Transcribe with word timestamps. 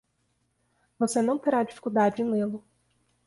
Você 0.97 1.21
não 1.21 1.37
terá 1.37 1.61
dificuldade 1.61 2.23
em 2.23 2.25
lê-lo. 2.31 2.63